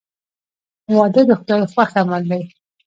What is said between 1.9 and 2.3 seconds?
عمل